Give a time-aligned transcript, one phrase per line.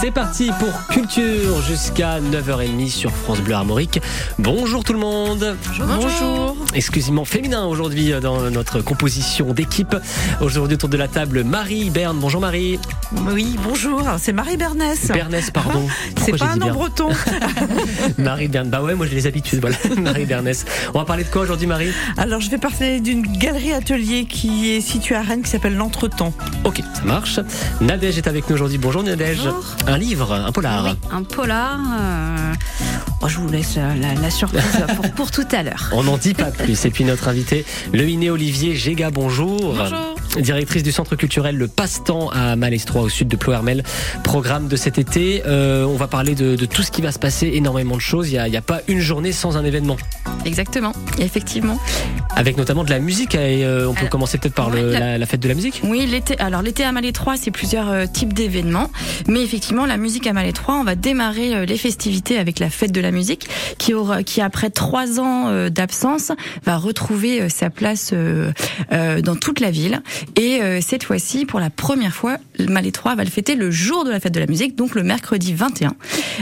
[0.00, 4.00] C'est parti pour Culture jusqu'à 9h30 sur France Bleu Armorique.
[4.38, 5.56] Bonjour tout le monde.
[5.78, 6.56] Bonjour.
[6.74, 9.96] Exclusivement féminin aujourd'hui dans notre composition d'équipe.
[10.40, 12.18] Aujourd'hui autour de la table Marie Berne.
[12.20, 12.78] Bonjour Marie.
[13.30, 14.02] Oui, bonjour.
[14.18, 15.08] C'est Marie Bernès.
[15.08, 15.86] Bernès, pardon.
[16.18, 17.08] C'est Pourquoi pas un nom breton.
[18.18, 18.68] Marie Berne.
[18.68, 19.60] Bah ouais, moi j'ai les habitudes.
[19.60, 19.76] Voilà.
[20.00, 20.64] Marie Bernès.
[20.92, 21.92] On va parler de quoi aujourd'hui Marie?
[22.16, 26.32] Alors, je vais parler d'une galerie atelier qui est située à Rennes qui s'appelle l'Entretemps.
[26.64, 27.40] Ok, ça marche.
[27.80, 28.78] Nadège est avec nous aujourd'hui.
[28.78, 29.38] Bonjour Nadège.
[29.44, 29.64] Bonjour.
[29.86, 30.84] Un livre, un polar.
[30.84, 31.78] Oui, un polar.
[32.00, 32.54] euh,
[33.22, 34.62] oh, je vous laisse euh, la, la surprise
[34.96, 35.90] pour, pour tout à l'heure.
[35.92, 36.84] On n'en dit pas plus.
[36.86, 39.74] Et puis notre invité, le Iné Olivier Géga, bonjour.
[39.76, 40.13] Bonjour.
[40.38, 43.82] Directrice du centre culturel Le Passe-Temps à Malestroit, au sud de Ploermel.
[44.24, 45.42] Programme de cet été.
[45.46, 48.28] Euh, on va parler de, de tout ce qui va se passer, énormément de choses.
[48.30, 49.96] Il n'y a, a pas une journée sans un événement.
[50.44, 51.78] Exactement, effectivement.
[52.36, 53.34] Avec notamment de la musique.
[53.36, 55.80] Et euh, on peut Alors, commencer peut-être par le- la- fête de la musique.
[55.84, 56.38] Oui, l'été.
[56.40, 58.90] Alors l'été à Malétroit, c'est plusieurs euh, types d'événements,
[59.28, 62.92] mais effectivement, la musique à Malétroit, on va démarrer euh, les festivités avec la fête
[62.92, 66.32] de la musique, qui aura, qui après trois ans euh, d'absence,
[66.66, 68.52] va retrouver euh, sa place euh,
[68.92, 70.02] euh, dans toute la ville.
[70.36, 74.10] Et euh, cette fois-ci, pour la première fois, Malétroit va le fêter le jour de
[74.10, 75.94] la fête de la musique, donc le mercredi 21.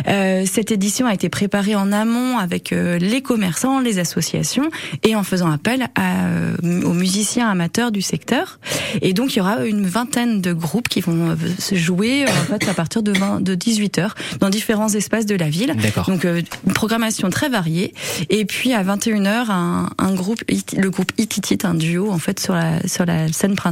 [0.09, 4.71] Euh, cette édition a été préparée en amont avec euh, les commerçants, les associations
[5.03, 8.59] et en faisant appel à, euh, aux musiciens amateurs du secteur.
[9.01, 12.29] Et donc il y aura une vingtaine de groupes qui vont euh, se jouer euh,
[12.29, 15.75] en fait à partir de, 20, de 18 h dans différents espaces de la ville.
[16.07, 17.95] Donc euh, une programmation très variée.
[18.29, 20.43] Et puis à 21h, un, un groupe,
[20.77, 23.72] le groupe Ititit, un duo en fait sur la sur la scène principale.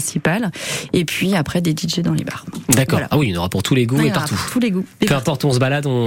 [0.93, 2.45] Et puis après des DJ dans les bars.
[2.71, 2.99] D'accord.
[2.99, 3.09] Voilà.
[3.11, 4.35] Ah oui, il y en aura pour tous les goûts et partout.
[4.35, 4.85] pour tous les goûts.
[5.07, 6.07] Peu importe où on se balade, on,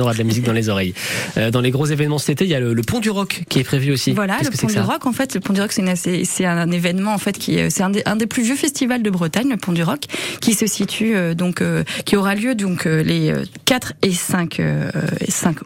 [0.00, 0.94] aura de la musique dans les oreilles.
[1.36, 3.44] Euh, dans les gros événements cet été, il y a le, le Pont du Rock
[3.48, 4.12] qui est prévu aussi.
[4.12, 7.18] Voilà, le Pont du Rock, en fait, le Pont du Rock, c'est un événement en
[7.18, 9.72] fait qui est- c'est un, des- un des plus vieux festivals de Bretagne, le Pont
[9.72, 10.04] du Rock,
[10.40, 14.60] qui se situe euh, donc euh, qui aura lieu donc les euh, 4 et 5
[14.60, 14.90] euh,
[15.28, 15.56] 5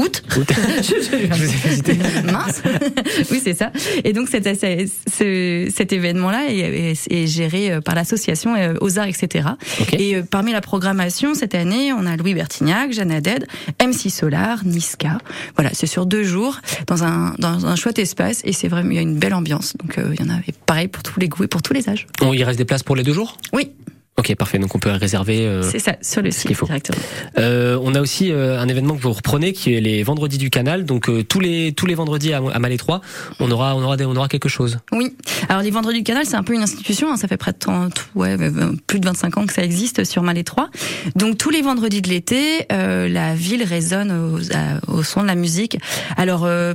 [0.00, 0.22] août.
[0.82, 2.22] Je.
[2.32, 2.62] Mince.
[3.30, 3.70] oui, c'est ça.
[4.04, 8.98] Et donc, cet, c'est- ce- cet événement-là est, est- est géré euh, par l'association aux
[8.98, 9.48] arts, etc.
[9.92, 13.46] Et euh, parmi la programmation, cette année, on a Louis Bertignac, Jeanne Haddad,
[13.80, 15.18] MC Solar, Niska.
[15.56, 18.96] Voilà, c'est sur deux jours, dans un, dans un chouette espace, et c'est vraiment, il
[18.96, 19.74] y a une belle ambiance.
[19.82, 21.72] Donc, euh, il y en a et pareil pour tous les goûts et pour tous
[21.72, 22.06] les âges.
[22.22, 23.36] On, il reste des places pour les deux jours?
[23.52, 23.70] Oui,
[24.20, 24.58] Ok, parfait.
[24.58, 25.46] Donc on peut réserver.
[25.46, 26.66] euh, c'est ça, sur le ce site qu'il faut.
[26.66, 26.98] directement.
[27.38, 30.50] Euh, on a aussi euh, un événement que vous reprenez qui est les vendredis du
[30.50, 30.84] canal.
[30.84, 33.00] Donc euh, tous les tous les vendredis à, à Malétroit,
[33.40, 34.78] on aura on aura des- on aura quelque chose.
[34.92, 35.16] Oui.
[35.48, 37.10] Alors les Vendredis du Canal, c'est un peu une institution.
[37.10, 38.36] hein, ça fait près de 30, ouais,
[38.86, 40.68] plus de 25 ans que ça existe sur Malétroit.
[41.16, 45.26] Donc tous les vendredis de l'été, euh, la ville résonne aux- à- au, son de
[45.26, 45.78] la musique.
[46.16, 46.74] Alors euh,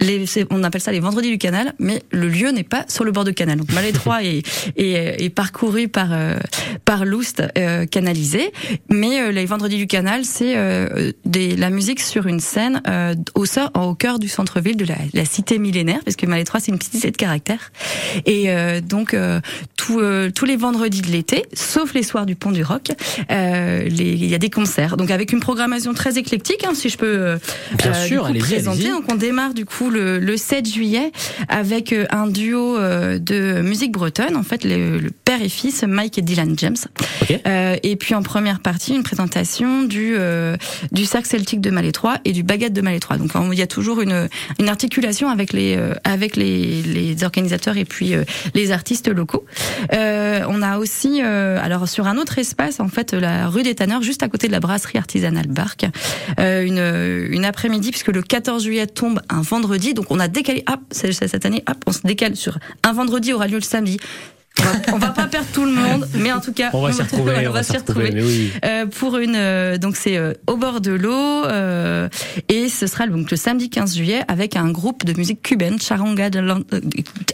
[0.00, 3.12] les, on appelle ça les vendredis du canal, mais le lieu n'est pas sur le
[3.12, 3.58] bord de canal.
[3.58, 4.42] Donc Malétroit est,
[4.76, 6.36] est, est parcouru par euh,
[6.84, 8.52] par l'Oust euh, canalisé,
[8.90, 13.14] mais euh, les vendredis du canal, c'est euh, des, la musique sur une scène euh,
[13.34, 16.94] au, cœur du centre-ville de la, la cité millénaire, parce que Malétroit c'est une petite
[16.94, 17.72] cité de caractère.
[18.26, 19.40] Et euh, donc euh,
[19.76, 22.90] tout, euh, tous les vendredis de l'été, sauf les soirs du Pont du Roc,
[23.30, 24.96] euh, il y a des concerts.
[24.96, 27.38] Donc avec une programmation très éclectique, hein, si je peux euh,
[27.78, 28.80] Bien sûr, coup, allez-y, présenter.
[28.80, 28.92] allez-y.
[28.92, 31.12] Donc on démarre du coup le, le 7 juillet
[31.48, 35.84] avec euh, un duo euh, de musique bretonne, en fait le, le père et fils
[35.86, 36.76] Mike et Dylan James.
[37.46, 40.56] Euh, et puis en première partie une présentation du euh,
[40.92, 43.16] du sac celtique de Malétroit et du baguette de Malétroit.
[43.16, 44.28] Donc il y a toujours une
[44.58, 48.14] une articulation avec les euh, avec les, les organisateurs et puis
[48.54, 49.44] les artistes locaux.
[49.92, 54.22] On a aussi alors sur un autre espace en fait la rue des Tanneurs juste
[54.22, 55.86] à côté de la brasserie artisanale Barque
[56.38, 60.80] une une après-midi puisque le 14 juillet tombe un vendredi donc on a décalé hop
[60.90, 63.98] cette année hop on se décale sur un vendredi aura lieu le samedi.
[64.92, 67.46] On va, pas perdre tout le monde, mais en tout cas, On va s'y retrouver.
[67.48, 68.10] on va s'y retrouver.
[68.14, 68.52] Oui.
[68.64, 72.08] euh, pour une euh, donc c'est euh, au bord de l'eau euh,
[72.48, 76.30] et ce sera donc le samedi 15 juillet avec un groupe de musique cubaine Charanga
[76.30, 76.40] de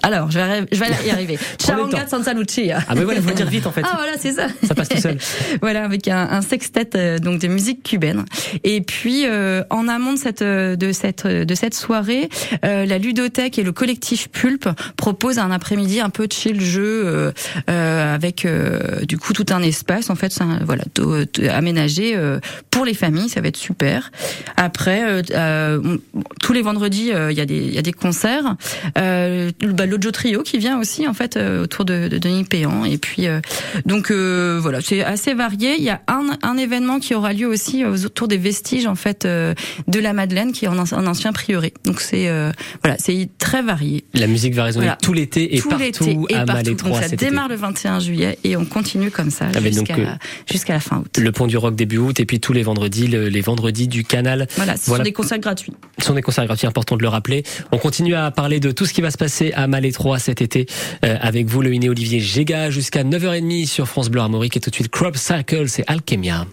[0.02, 3.20] alors je vais arri- je vais y arriver Charanga de Santa Lucia Ah mais voilà,
[3.20, 3.82] faut le dire vite en fait.
[3.84, 5.18] ah voilà c'est ça Ça passe tout seul.
[5.60, 8.24] voilà avec un, un sextet donc de musique cubaine
[8.64, 12.28] et puis euh, en amont de cette de cette de cette soirée
[12.64, 17.09] euh, la ludothèque et le collectif Pulpe proposent un après-midi un peu de chill jeu
[17.10, 17.32] euh,
[17.68, 21.14] euh, avec euh, du coup tout un espace en fait un- voilà to-
[21.50, 22.38] aménagé euh,
[22.70, 24.10] pour les familles ça va être super.
[24.56, 25.96] Après euh, euh,
[26.40, 28.56] tous les vendredis euh, il y a des il y a des concerts.
[28.98, 32.84] Euh, bah, l'Ojo Trio qui vient aussi en fait euh, autour de, de Denis Péan.
[32.84, 33.40] Et puis euh,
[33.86, 35.74] donc euh, voilà c'est assez varié.
[35.78, 38.94] Il y a un, un événement qui aura lieu aussi euh, autour des vestiges en
[38.94, 39.54] fait euh,
[39.88, 41.72] de la Madeleine qui est en un, ancien prieuré.
[41.84, 42.50] Donc c'est euh,
[42.82, 44.04] voilà c'est très varié.
[44.14, 44.98] La musique va résonner Voilà.
[45.02, 46.62] tout l'été et Tout partout et à partout.
[47.08, 47.54] Ça démarre été.
[47.54, 50.06] le 21 juillet et on continue comme ça Ah, jusqu'à euh,
[50.50, 51.18] jusqu'à la fin août.
[51.18, 54.04] Le Pont du Rock début août et puis tous les vendredis, le- les vendredis du
[54.04, 54.46] canal.
[54.56, 55.02] Voilà, ce Voilà.
[55.02, 55.72] sont des concerts gratuits.
[55.98, 57.42] Ce sont des concerts gratuits, important de le rappeler.
[57.72, 60.66] On continue à parler de tout ce qui va se passer à Malétroit cet été
[61.04, 64.70] euh, avec vous, le Iné Olivier Géga, jusqu'à 9h30 sur France Bleu Armorique et tout
[64.70, 66.46] de suite Crop Circle, c'est Alchemia.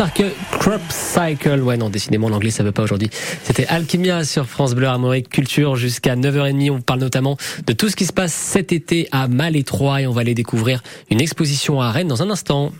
[0.00, 1.62] Cycle, Crop Cycle.
[1.62, 3.08] Ouais, non, décidément, l'anglais, ça veut pas aujourd'hui.
[3.44, 6.70] C'était Alchemia sur France Bleu Armorique Culture jusqu'à 9h30.
[6.70, 10.12] On parle notamment de tout ce qui se passe cet été à Malétroit et on
[10.12, 12.72] va aller découvrir une exposition à Rennes dans un instant.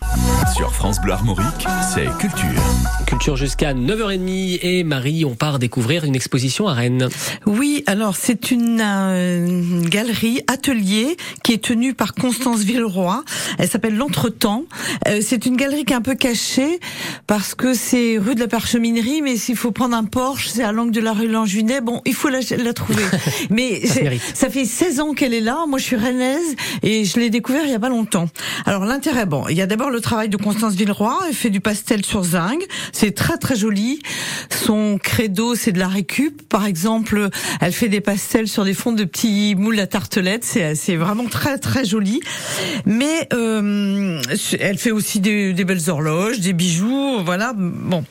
[0.55, 2.63] Sur France Bleu Armorique, c'est culture.
[3.07, 7.09] Culture jusqu'à 9h30 et Marie, on part découvrir une exposition à Rennes.
[7.47, 13.25] Oui, alors c'est une, euh, une galerie atelier qui est tenue par Constance Villeroy.
[13.59, 14.65] Elle s'appelle l'Entretemps.
[15.09, 16.79] Euh, c'est une galerie qui est un peu cachée
[17.27, 20.73] parce que c'est rue de la Parcheminerie, mais s'il faut prendre un Porsche, c'est à
[20.73, 21.81] l'angle de la rue Lanjunet.
[21.81, 23.05] Bon, il faut la, la trouver.
[23.51, 24.01] mais Ça
[24.35, 25.67] ça fait 16 ans qu'elle est là.
[25.69, 28.29] Moi, je suis rennaise et je l'ai découvert il y a pas longtemps.
[28.67, 31.17] Alors l'intérêt, bon, il y a d'abord le travail de Constance Villeroy.
[31.29, 32.61] Elle fait du pastel sur zinc.
[32.93, 34.01] C'est très très joli.
[34.51, 36.43] Son credo, c'est de la récup.
[36.49, 37.29] Par exemple,
[37.61, 40.45] elle fait des pastels sur des fonds de petits moules à tartelettes.
[40.45, 42.21] C'est c'est vraiment très très joli.
[42.87, 44.21] Mais euh,
[44.59, 47.53] elle fait aussi des, des belles horloges, des bijoux, voilà.
[47.61, 48.05] Bon.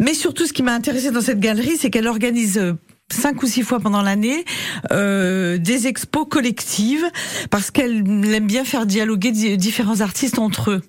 [0.00, 2.72] Mais surtout, ce qui m'a intéressé dans cette galerie, c'est qu'elle organise euh,
[3.12, 4.44] cinq ou six fois pendant l'année
[4.90, 7.04] euh, des expos collectives
[7.50, 7.98] parce qu'elle
[8.34, 10.82] aime bien faire dialoguer di- différents artistes entre eux.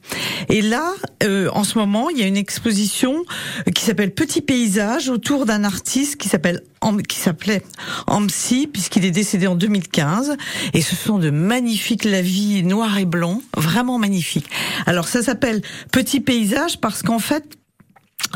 [0.50, 0.94] Et là,
[1.24, 3.26] euh, en ce moment, il y a une exposition
[3.74, 6.62] qui s'appelle Petit paysage autour d'un artiste qui s'appelle
[7.10, 7.64] qui s'appelait
[8.06, 10.38] Amsi puisqu'il est décédé en 2015
[10.74, 14.48] et ce sont de magnifiques lavis noirs et blancs, vraiment magnifiques.
[14.86, 17.44] Alors ça s'appelle Petit paysage parce qu'en fait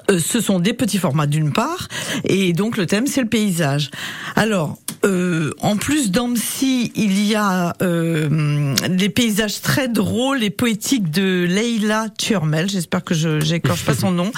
[0.09, 1.87] euh, ce sont des petits formats d'une part,
[2.25, 3.89] et donc le thème c'est le paysage.
[4.35, 11.09] Alors, Euh, en plus d'Amsi, il y a euh, des paysages très drôles et poétiques
[11.09, 12.69] de Leila Turmel.
[12.69, 14.29] J'espère que je j'écorche pas son nom.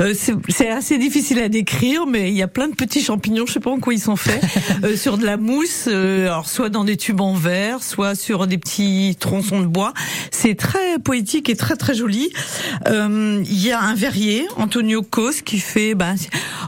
[0.00, 3.52] Euh, c'est- assez difficile à décrire, mais il y a plein de petits champignons, je
[3.52, 4.42] sais pas en quoi ils sont faits,
[4.84, 8.48] euh, sur de la mousse, euh, alors soit dans des tubes en verre, soit sur
[8.48, 9.92] des petits tronçons de bois.
[10.32, 12.30] C'est très poétique et très très joli.
[12.88, 14.89] Euh, Il y a un verrier, Antonio
[15.44, 16.14] Qui fait, ben,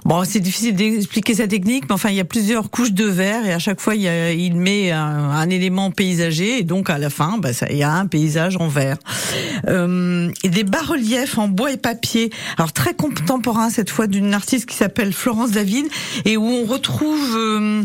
[0.05, 3.47] bon, c'est difficile d'expliquer sa technique, mais enfin, il y a plusieurs couches de verre
[3.47, 7.53] et à chaque fois, il, met un, élément paysager et donc à la fin, ben,
[7.71, 8.97] il y a un paysage en verre.
[9.69, 14.67] Euh, et des bas-reliefs en bois et papier, alors très contemporain cette fois d'une artiste
[14.67, 15.87] qui s'appelle Florence David
[16.25, 17.85] et où on retrouve euh,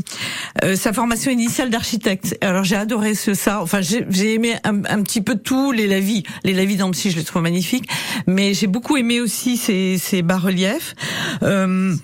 [0.63, 2.37] euh, sa formation initiale d'architecte.
[2.41, 6.53] Alors j'ai adoré ce ça, enfin j'ai aimé un, petit peu tout les lavis, les
[6.53, 7.87] lavis d'Ampsi, je les trouve magnifiques,
[8.25, 10.95] mais j'ai beaucoup aimé aussi ces, ces bas-reliefs.
[11.41, 11.95] Euh,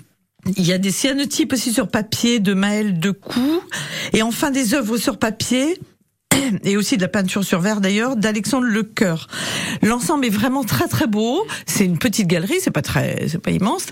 [0.56, 3.62] il y a des cyanotypes aussi sur papier de Maël Decou
[4.12, 5.78] et enfin des œuvres sur papier
[6.64, 9.28] et aussi de la peinture sur verre d'ailleurs d'Alexandre Lecoeur.
[9.82, 11.44] L'ensemble est vraiment très très beau.
[11.66, 13.86] C'est une petite galerie, c'est pas très, c'est pas immense.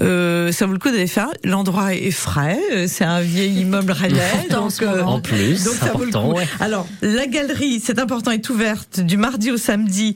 [0.00, 1.28] Euh, ça vaut le coup d'aller faire.
[1.44, 2.58] L'endroit est frais.
[2.72, 5.14] euh, C'est un vieil immeuble rennais, En donc moment.
[5.14, 6.36] En plus, donc ça vaut le important, coup.
[6.38, 6.48] ouais.
[6.60, 10.14] Alors la galerie, c'est important, est ouverte du mardi au samedi,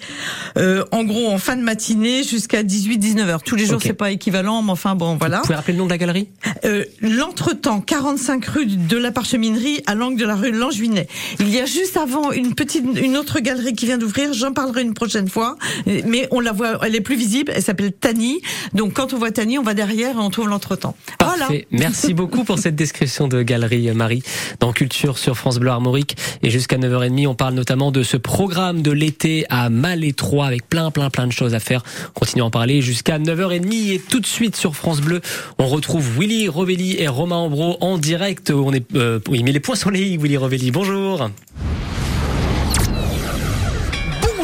[0.59, 3.43] euh, en gros en fin de matinée jusqu'à 18-19 heures.
[3.43, 3.83] Tous les jours Ok.
[3.87, 5.39] c'est pas équivalent, mais enfin bon voilà.
[5.39, 6.29] Vous pouvez rappeler le nom de la galerie?
[6.65, 11.09] Euh, L'entretemps, 45 rue de la Parcheminerie, à l'angle de la rue Langevinet.
[11.41, 14.33] Il y a juste avant une petite, une autre galerie qui vient d'ouvrir.
[14.33, 17.53] J'en parlerai une prochaine fois, mais on la voit, elle est plus visible.
[17.55, 18.41] Elle s'appelle Tani.
[18.75, 20.97] Donc quand on voit Tani, on va derrière et on trouve l'entretemps.
[21.21, 21.49] Voilà.
[21.71, 24.23] Merci beaucoup pour cette description de galerie, euh, Marie,
[24.61, 26.17] dans Culture sur France Bleu Armorique.
[26.43, 30.91] Et jusqu'à 9h30, on parle notamment de ce programme de l'été à Malétroit avec plein,
[30.91, 31.83] plein, plein de choses à faire.
[32.09, 35.21] On continue à en parler jusqu'à 9h30 et tout de suite sur France Bleu,
[35.59, 38.51] on retrouve Willy Rovelli et Romain Ambro en direct.
[38.51, 40.71] On est, euh, il met les points sur les i, Willy Rovelli.
[40.71, 41.31] Bonjour.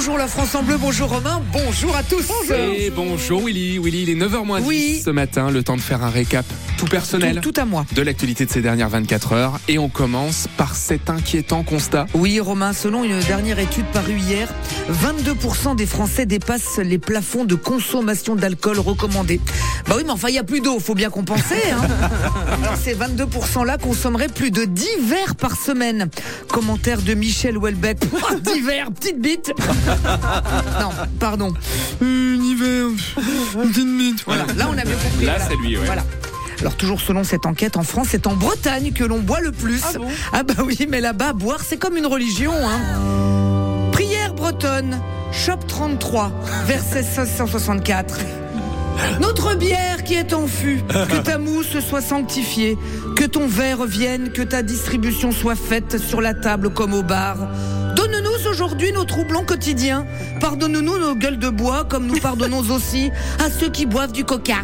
[0.09, 2.25] Bonjour la France en bleu, bonjour Romain, bonjour à tous.
[2.79, 5.03] Et bonjour Willy, Willy, il est 9h moins 10 Oui.
[5.05, 6.47] ce matin, le temps de faire un récap
[6.79, 7.85] tout personnel Tout, tout à moi.
[7.95, 9.61] de l'actualité de ces dernières 24 heures.
[9.69, 12.07] Et on commence par cet inquiétant constat.
[12.15, 14.49] Oui Romain, selon une dernière étude parue hier,
[14.91, 19.43] 22% des Français dépassent les plafonds de consommation d'alcool recommandés.
[19.89, 21.57] Bah oui mais enfin il n'y a plus d'eau, faut bien compenser.
[21.71, 21.87] Hein
[22.63, 26.09] Alors ces 22% là consommeraient plus de 10 verres par semaine.
[26.49, 27.99] Commentaire de Michel Houellebecq.
[28.15, 29.53] Ouah, 10 verres, petite bite.
[30.81, 31.53] non, pardon.
[32.01, 32.89] Une hiver,
[33.63, 34.25] une petite bite.
[34.27, 35.27] Voilà, là on a bien compris.
[35.27, 35.45] Là, voilà.
[35.49, 35.87] c'est lui, ouais.
[35.87, 36.05] Voilà.
[36.61, 39.83] Alors toujours selon cette enquête, en France, c'est en Bretagne que l'on boit le plus.
[40.33, 42.53] Ah, bah oui, mais là-bas, boire, c'est comme une religion.
[42.53, 43.91] Hein.
[43.93, 45.01] Prière bretonne,
[45.33, 46.33] Shop 33,
[46.67, 48.19] verset 1664.
[49.21, 52.77] Notre bière qui est en fût, que ta mousse soit sanctifiée,
[53.15, 57.37] que ton verre vienne, que ta distribution soit faite sur la table comme au bar.
[57.99, 60.07] Donne-nous aujourd'hui nos troublons quotidiens.
[60.41, 63.11] Pardonne-nous nos gueules de bois comme nous pardonnons aussi
[63.45, 64.59] à ceux qui boivent du coca.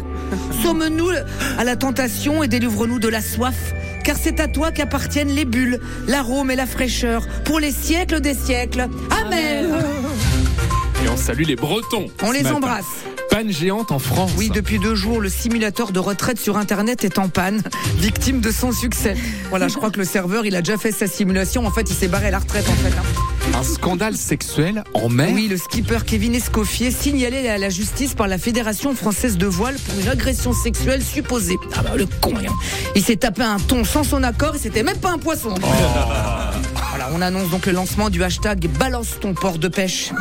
[0.63, 1.09] Somme-nous
[1.57, 3.73] à la tentation et délivre-nous de la soif.
[4.05, 8.33] Car c'est à toi qu'appartiennent les bulles, l'arôme et la fraîcheur pour les siècles des
[8.35, 8.87] siècles.
[9.25, 9.67] Amen.
[11.03, 12.07] Et on salue les Bretons.
[12.23, 12.55] On les matin.
[12.55, 12.85] embrasse.
[13.29, 14.31] Panne géante en France.
[14.37, 17.61] Oui, depuis deux jours, le simulateur de retraite sur Internet est en panne,
[17.97, 19.15] victime de son succès.
[19.49, 21.65] Voilà, je crois que le serveur, il a déjà fait sa simulation.
[21.65, 22.95] En fait, il s'est barré à la retraite, en fait.
[22.97, 23.24] hein.
[23.57, 25.29] Un scandale sexuel en mer.
[25.33, 29.75] Oui, le skipper Kevin Escoffier signalé à la justice par la Fédération française de voile
[29.75, 31.55] pour une agression sexuelle supposée.
[31.73, 32.51] Ah bah le con, hein.
[32.97, 35.55] Il s'est tapé un ton sans son accord et c'était même pas un poisson.
[35.61, 40.11] Voilà, on annonce donc le lancement du hashtag Balance ton port de pêche.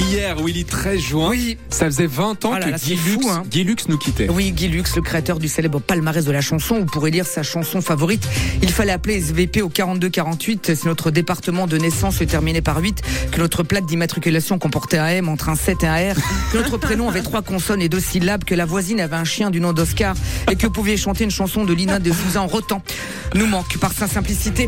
[0.00, 1.28] Hier, Willy, 13 juin.
[1.30, 1.58] Oui.
[1.68, 3.42] Ça faisait 20 ans Ah là que là, Guy, fou, Lux, hein.
[3.50, 4.28] Guy Lux nous quittait.
[4.30, 7.42] Oui, Guy Lux, le créateur du célèbre palmarès de la chanson, vous pourrez lire sa
[7.42, 8.26] chanson favorite.
[8.62, 10.74] Il fallait appeler SVP au 42-48.
[10.74, 13.02] C'est notre département de naissance se terminait par 8.
[13.30, 16.16] Que notre plaque d'immatriculation comportait un M entre un 7 et un R.
[16.50, 18.44] Que notre prénom avait trois consonnes et deux syllabes.
[18.44, 20.14] Que la voisine avait un chien du nom d'Oscar.
[20.50, 22.82] Et que vous pouviez chanter une chanson de Lina de Souza en rotant.
[23.34, 24.66] Nous manque par sa simplicité.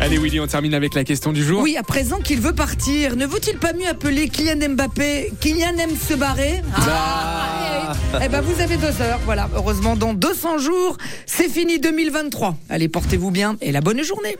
[0.00, 1.60] Allez, Willy, on termine avec la question du jour.
[1.62, 5.96] Oui, à présent qu'il veut partir, ne vaut-il pas mieux appeler Kylian Mbappé Kylian aime
[5.96, 9.48] se barrer Ah, Eh ben vous avez deux heures, voilà.
[9.54, 10.96] Heureusement, dans 200 jours,
[11.26, 12.56] c'est fini 2023.
[12.68, 14.36] Allez, portez-vous bien et la bonne journée.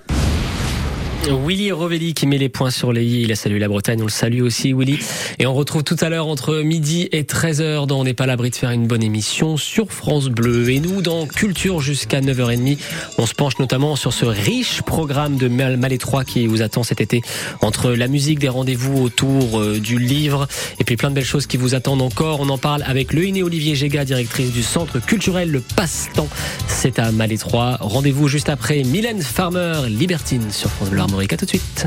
[1.28, 3.22] Willy Rovelli qui met les points sur les i.
[3.22, 4.00] Il a salué la Bretagne.
[4.00, 4.98] On le salue aussi, Willy.
[5.38, 8.26] Et on retrouve tout à l'heure entre midi et 13h dans On n'est pas à
[8.26, 10.70] l'abri de faire une bonne émission sur France Bleu.
[10.70, 12.78] Et nous, dans Culture jusqu'à 9h30,
[13.18, 17.00] on se penche notamment sur ce riche programme de Mal Malétroit qui vous attend cet
[17.00, 17.20] été
[17.60, 20.48] entre la musique, des rendez-vous autour euh, du livre
[20.78, 22.40] et puis plein de belles choses qui vous attendent encore.
[22.40, 26.28] On en parle avec le Iné Olivier Géga, directrice du centre culturel Le Passe-Temps.
[26.66, 27.76] C'est à Malétroit.
[27.80, 31.32] Rendez-vous juste après Mylène Farmer, Libertine sur France Bleu Armorique.
[31.32, 31.86] À tout de suite.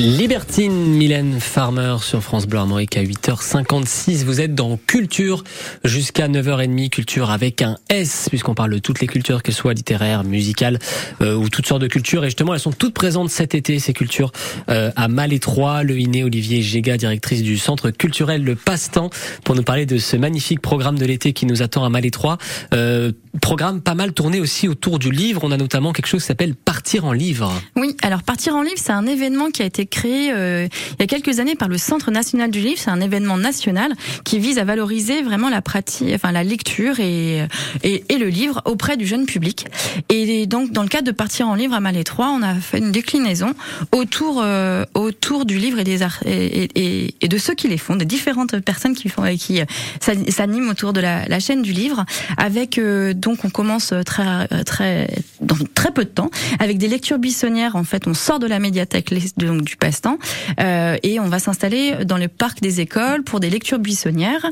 [0.00, 4.24] Libertine Mylène Farmer sur France Bleu Armorique à 8h56.
[4.24, 5.44] Vous êtes dans Culture
[5.84, 6.88] jusqu'à 9h30.
[6.88, 10.78] Culture avec un S puisqu'on parle de toutes les cultures, qu'elles soient littéraires, musicales
[11.20, 12.24] euh, ou toutes sortes de cultures.
[12.24, 14.32] Et justement, elles sont toutes présentes cet été, ces cultures,
[14.70, 15.82] euh, à Malétroit.
[15.82, 19.10] Le Iné Olivier Géga, directrice du centre culturel Le Passe-Temps,
[19.44, 22.38] pour nous parler de ce magnifique programme de l'été qui nous attend à Malétroit.
[22.72, 25.42] Euh, programme pas mal tourné aussi autour du livre.
[25.44, 27.52] On a notamment quelque chose qui s'appelle Partir en livre.
[27.76, 31.02] Oui, alors Partir en livre, c'est un événement qui a été créé euh, il y
[31.02, 32.78] a quelques années par le Centre national du livre.
[32.78, 33.92] C'est un événement national
[34.24, 37.46] qui vise à valoriser vraiment la pratique, enfin la lecture et,
[37.82, 39.66] et, et le livre auprès du jeune public.
[40.08, 42.92] Et donc, dans le cadre de Partir en livre à Malétroit, on a fait une
[42.92, 43.54] déclinaison
[43.92, 47.96] autour euh, autour du livre et des et, et, et de ceux qui les font,
[47.96, 49.60] des différentes personnes qui font qui
[50.00, 52.04] s'animent autour de la, la chaîne du livre,
[52.36, 55.08] avec euh, donc on commence très très
[55.40, 57.76] dans très peu de temps avec des lectures buissonnières.
[57.76, 60.18] En fait, on sort de la médiathèque donc du passe-temps
[60.60, 64.46] euh, et on va s'installer dans le parc des écoles pour des lectures buissonnières.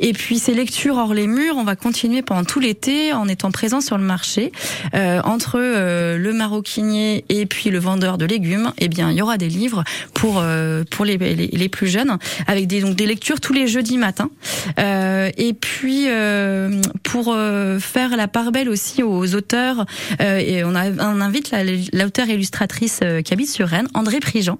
[0.00, 3.50] Et puis ces lectures hors les murs, on va continuer pendant tout l'été en étant
[3.50, 4.52] présent sur le marché
[4.94, 8.72] euh, entre euh, le maroquinier et puis le vendeur de légumes.
[8.78, 12.66] Eh bien, il y aura des livres pour euh, pour les, les, plus jeunes avec
[12.66, 14.30] des donc des lectures tous les jeudis matins.
[14.78, 17.78] Euh, et puis euh, pour euh,
[18.16, 19.86] la part belle aussi aux auteurs,
[20.20, 24.58] euh, et on, invite la- l'auteure illustratrice euh, qui habite sur Rennes, André Prigent,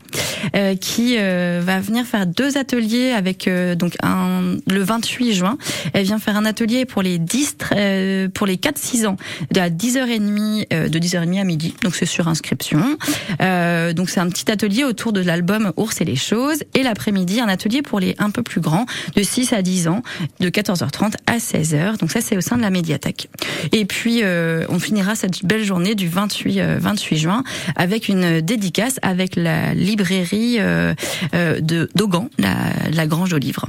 [0.56, 5.58] euh, qui va venir faire deux ateliers avec donc le 28 juin.
[5.92, 9.16] Elle vient faire un atelier pour les 10 euh, pour les 4-6 ans
[9.50, 11.74] de à 10h30 euh, de 10h30 à midi.
[11.82, 12.96] Donc c'est sur inscription.
[13.40, 17.48] Donc c'est un petit atelier autour de l'album Ours et les choses et l'après-midi un
[17.48, 18.86] atelier pour les un peu plus grands
[19.16, 20.02] de 6 à 10 ans
[20.40, 21.98] de 14h30 à 16h.
[21.98, 23.28] Donc ça c'est au sein de la médiathèque.
[23.72, 27.44] Et puis euh, on finira cette belle journée du 28 euh, 28 juin
[27.76, 30.94] avec une dédicace avec la librairie euh,
[31.34, 32.54] euh, de d'Augan, la,
[32.92, 33.66] la Grange aux livres.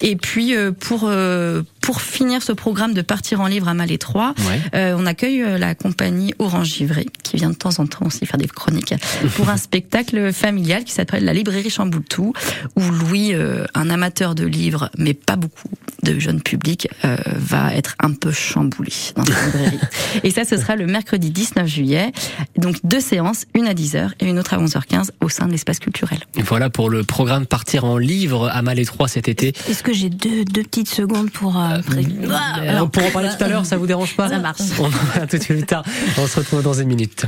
[0.00, 4.34] Et puis euh, pour euh, pour finir ce programme de partir en livre à Malétroit,
[4.48, 4.60] Ouais.
[4.74, 8.38] euh, on accueille la compagnie Orange Givré qui vient de temps en temps aussi faire
[8.38, 8.94] des chroniques
[9.36, 12.32] pour un spectacle familial qui s'appelle la librairie Chamboultou
[12.76, 15.68] où Louis, euh, un amateur de livres mais pas beaucoup
[16.02, 19.78] de jeunes publics, euh, va être un peu chamboulé dans cette librairie.
[20.22, 22.12] Et ça, ce sera le mercredi 19 juillet.
[22.56, 25.78] Donc deux séances, une à 10h et une autre à 11h15 au sein de l'espace
[25.80, 26.20] culturel.
[26.36, 29.52] Voilà pour le programme Partir en livre à Malétroit cet été.
[29.68, 31.58] Est-ce que j'ai deux, deux petites secondes pour...
[31.60, 34.28] euh, pré- Ah, Euh, alors, pour en parler tout à l'heure, ça vous dérange pas
[34.28, 34.60] Ça marche.
[34.78, 35.84] On en parle tout de suite plus tard.
[36.18, 37.26] On se retrouve dans une minute.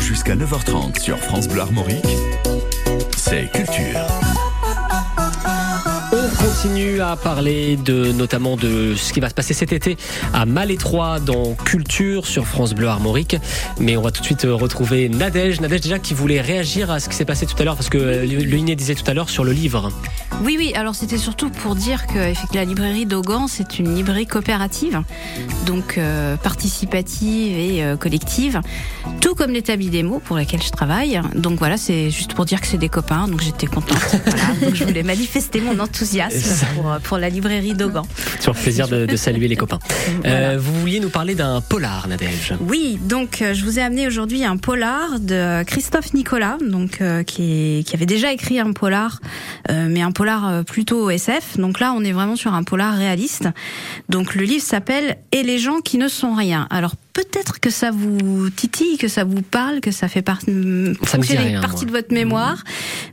[0.00, 2.04] Jusqu'à 9h30 sur France Bleu Armorique,
[3.16, 4.06] c'est culture.
[6.46, 9.96] On continue à parler de notamment de ce qui va se passer cet été
[10.32, 13.36] à Malétroit dans Culture sur France Bleu Armorique.
[13.80, 15.60] Mais on va tout de suite euh, retrouver Nadège.
[15.60, 17.98] Nadège déjà qui voulait réagir à ce qui s'est passé tout à l'heure parce que
[17.98, 19.90] euh, Luiné disait tout à l'heure sur le livre.
[20.42, 25.00] Oui, oui, alors c'était surtout pour dire que la librairie d'Augan, c'est une librairie coopérative,
[25.64, 28.60] donc euh, participative et euh, collective,
[29.22, 31.20] tout comme l'établi des mots pour laquelle je travaille.
[31.34, 33.96] Donc voilà, c'est juste pour dire que c'est des copains, donc j'étais contente.
[34.26, 36.35] Voilà, donc je voulais manifester mon enthousiasme
[36.74, 38.06] pour, euh, pour la librairie d'Augan.
[38.38, 39.78] Toujours plaisir de, de saluer les copains.
[40.22, 40.50] Voilà.
[40.50, 42.54] Euh, vous vouliez nous parler d'un polar, Nadège.
[42.60, 47.22] Oui, donc euh, je vous ai amené aujourd'hui un polar de Christophe Nicolas, donc euh,
[47.22, 49.20] qui, est- qui avait déjà écrit un polar,
[49.70, 51.58] euh, mais un polar plutôt SF.
[51.58, 53.48] Donc là, on est vraiment sur un polar réaliste.
[54.08, 56.66] Donc le livre s'appelle Et les gens qui ne sont rien.
[56.70, 57.35] Alors peut-être
[57.66, 61.84] que ça vous titille, que ça vous parle, que ça fait par- Ça rien, partie
[61.84, 61.86] moi.
[61.86, 62.62] de votre mémoire,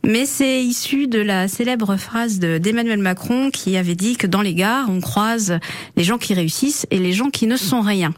[0.05, 4.43] mais c'est issu de la célèbre phrase de- d'Emmanuel Macron qui avait dit que dans
[4.43, 5.57] les gares, on croise
[5.97, 8.13] les gens qui réussissent et les gens qui ne sont rien.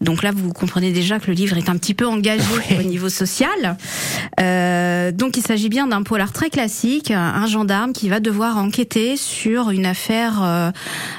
[0.00, 2.42] Donc là, vous comprenez déjà que le livre est un petit peu engagé
[2.80, 3.76] au niveau social.
[4.40, 9.16] Euh, donc il s'agit bien d'un polar très classique, un gendarme qui va devoir enquêter
[9.16, 10.40] sur une affaire.
[10.42, 10.72] euh,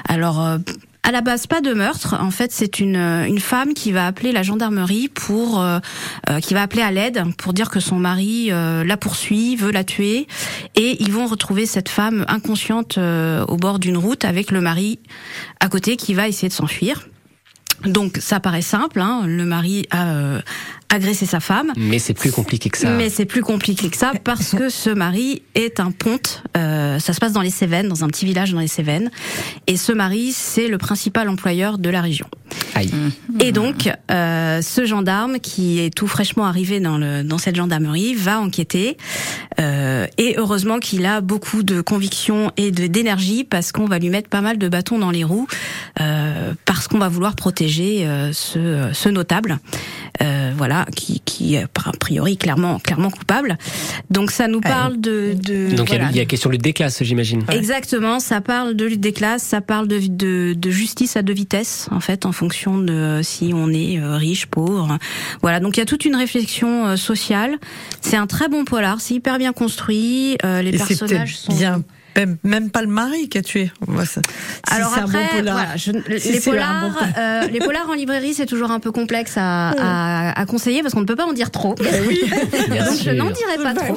[0.06, 0.58] alors.
[1.04, 2.16] Euh, à la base, pas de meurtre.
[2.20, 5.78] En fait, c'est une une femme qui va appeler la gendarmerie pour euh,
[6.28, 9.72] euh, qui va appeler à l'aide pour dire que son mari euh, la poursuit, veut
[9.72, 10.26] la tuer,
[10.76, 14.98] et ils vont retrouver cette femme inconsciente euh, au bord d'une route avec le mari
[15.60, 17.08] à côté qui va essayer de s'enfuir.
[17.84, 20.40] Donc ça paraît simple, hein, le mari a
[20.90, 21.72] agressé sa femme.
[21.76, 22.90] Mais c'est plus compliqué que ça.
[22.90, 26.42] Mais c'est plus compliqué que ça parce que ce mari est un ponte.
[26.56, 29.10] Euh, ça se passe dans les Cévennes, dans un petit village dans les Cévennes.
[29.66, 32.26] Et ce mari, c'est le principal employeur de la région.
[32.74, 32.90] Aïe.
[33.38, 38.14] Et donc, euh, ce gendarme qui est tout fraîchement arrivé dans, le, dans cette gendarmerie
[38.14, 38.96] va enquêter.
[39.60, 44.08] Euh, et heureusement qu'il a beaucoup de conviction et de d'énergie parce qu'on va lui
[44.08, 45.46] mettre pas mal de bâtons dans les roues
[46.00, 49.58] euh, parce qu'on va vouloir protéger euh, ce, ce notable.
[50.22, 53.56] Euh, voilà, qui, qui est a priori clairement clairement coupable.
[54.10, 56.50] Donc ça nous parle de, de Donc il y a- voilà, il y, a question
[56.50, 57.44] de déclasse, j'imagine.
[57.50, 61.32] Exactement, ça parle de lutte des classes, ça parle de, de, de justice à deux
[61.32, 64.98] vitesses, en fait, en fonction de euh, si on est euh, riche, pauvre.
[65.42, 67.56] Voilà, donc il y a toute une réflexion euh, sociale.
[68.00, 71.54] C'est un très bon polar, c'est hyper bien construit, euh, les Et personnages sont...
[71.56, 71.82] bien.
[72.16, 73.70] Même, même pas le mari qui a tué.
[73.86, 73.92] Si
[74.74, 75.54] Alors c'est un après, bon polar.
[75.56, 77.08] voilà, je- Si les polars, bon polar.
[77.18, 80.92] euh, les polars en librairie, c'est toujours un peu complexe à, à, à conseiller parce
[80.94, 81.74] qu'on ne peut pas en dire trop.
[82.70, 83.96] Bien Donc je n'en dirai pas trop.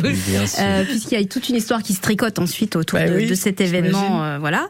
[0.60, 3.26] Euh, puisqu'il y a toute une histoire qui se tricote ensuite autour Bah de, oui,
[3.28, 4.24] de cet événement.
[4.24, 4.68] euh, voilà,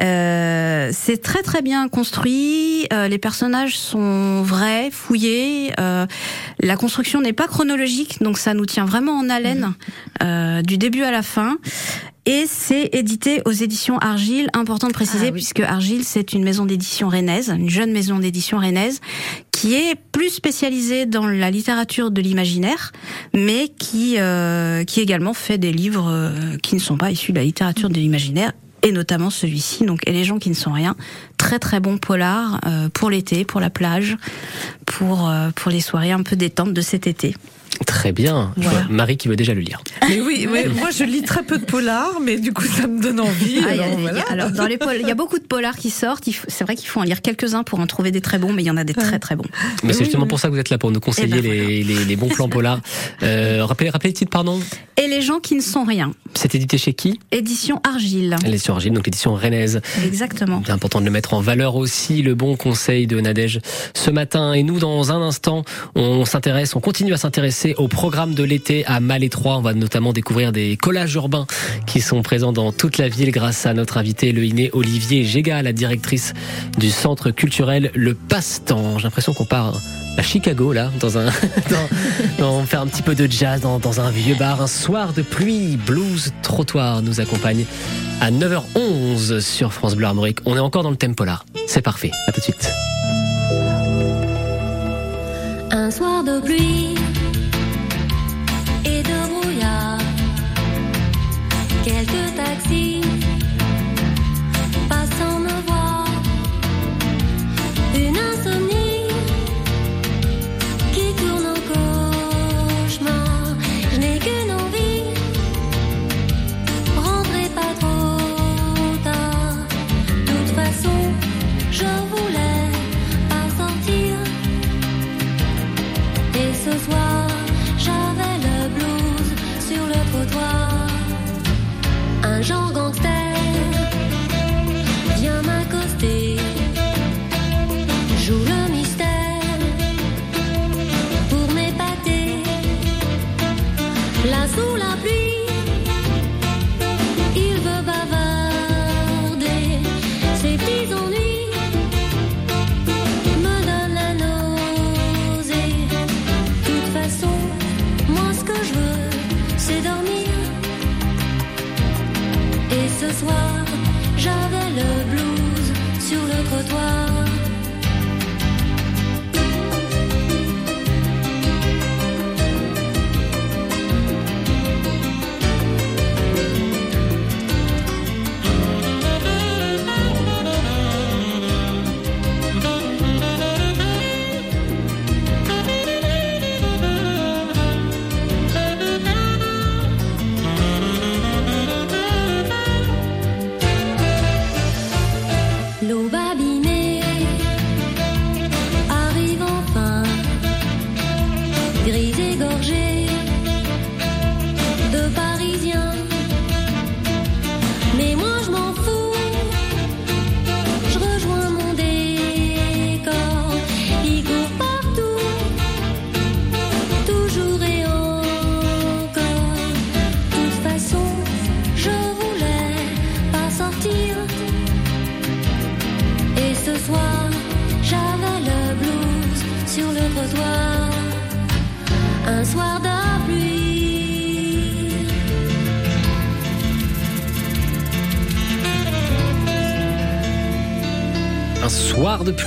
[0.00, 2.86] Euh, c'est très très bien construit.
[2.92, 5.72] euh, les personnages sont vrais, fouillés.
[5.80, 6.06] euh,
[6.60, 9.72] La construction n'est pas chronologique, donc ça nous tient vraiment en haleine
[10.22, 11.56] euh, du début à la fin.
[12.24, 14.48] Et c'est édité aux éditions Argile.
[14.52, 15.32] Important de préciser, Ah oui.
[15.32, 19.00] puisque Argile, c'est une maison d'édition rennaise, une jeune maison d'édition rennaise,
[19.50, 22.92] qui est plus spécialisée dans la littérature de l'imaginaire,
[23.34, 27.38] mais qui, euh, qui également fait des livres euh, qui ne sont pas issus de
[27.38, 28.52] la littérature de l'imaginaire,
[28.84, 30.96] et notamment celui-ci, donc Et les gens qui ne sont rien.
[31.38, 34.16] Très très bon polar euh, pour l'été, pour la plage,
[34.86, 37.34] pour, euh, pour les soirées un peu détentes de cet été.
[37.84, 38.52] Très bien.
[38.56, 38.86] Je vois Voilà.
[38.90, 39.82] Marie qui veut déjà le lire.
[40.08, 43.00] Mais oui, oui, moi je lis très peu de polars, mais du coup ça me
[43.00, 43.58] donne envie.
[43.64, 44.24] Ah, il y a- alors, il y a- voilà.
[44.30, 46.28] alors, dans les il y a beaucoup de polars qui sortent.
[46.48, 48.66] C'est vrai qu'il faut en lire quelques-uns pour en trouver des très bons, mais il
[48.66, 49.44] y en a des très très bons.
[49.82, 50.28] Mais c'est Oui, justement oui.
[50.28, 52.28] pour ça que vous êtes là, pour nous conseiller Eh ben, les, les, les bons
[52.28, 52.80] plans polars.
[53.22, 54.58] Euh, rappelez, rappelez le titre, pardon.
[55.00, 56.12] Et les gens qui ne sont rien.
[56.34, 57.20] C'est édité chez qui?
[57.30, 58.36] Édition Argile.
[58.58, 59.80] Sur Argile, donc l'édition rennaise.
[60.04, 60.62] Exactement.
[60.66, 63.60] C'est important de le mettre en valeur aussi, le bon conseil de Nadège
[63.94, 64.52] ce matin.
[64.54, 65.64] Et nous, dans un instant,
[65.94, 69.56] on s'intéresse, on continue à s'intéresser au programme de l'été à Malétroit.
[69.58, 71.46] On va notamment découvrir des collages urbains
[71.86, 75.62] qui sont présents dans toute la ville grâce à notre invité, le Iné Olivier Géga,
[75.62, 76.34] la directrice
[76.78, 78.98] du centre culturel Le Passe-Temps.
[78.98, 79.74] J'ai l'impression qu'on part
[80.18, 81.26] à Chicago, là, dans un,
[82.38, 84.60] dans- faire un petit peu de jazz dans, dans un vieux bar.
[84.60, 87.64] Un soir de pluie, blues trottoir nous accompagne
[88.20, 90.38] à 9h11 sur France Bleu Armorique.
[90.44, 91.44] On est encore dans le thème polar.
[91.66, 92.10] C'est parfait.
[92.28, 92.70] À tout de suite.
[95.70, 96.94] Un soir de pluie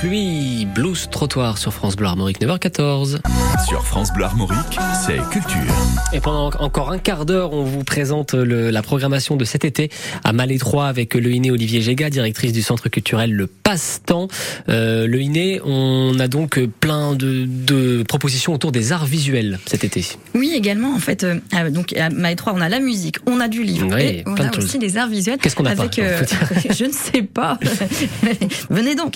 [0.00, 3.18] pluie, blues trottoir sur France Bleu Armorique 9h14.
[3.66, 5.74] Sur France Bleu Armorique, c'est culture.
[6.12, 9.90] Et pendant encore un quart d'heure, on vous présente le- la programmation de cet été
[10.22, 14.28] à Malétroit avec le Iné Olivier Géga, directrice du centre culturel Le Passe-Temps.
[14.68, 19.82] Euh, le Iné, on a donc plein de, de propositions autour des arts visuels cet
[19.84, 20.04] été.
[20.34, 21.24] Oui, également, en fait.
[21.24, 24.24] euh, ah, donc, à Malétroit, on a la musique, on a du livre, Oui, et
[24.26, 24.64] on a de choses.
[24.64, 25.38] aussi des arts visuels.
[25.38, 26.22] Qu'est-ce qu'on a pas, avec, euh,
[26.70, 27.58] Je ne sais pas.
[28.70, 29.14] Venez donc.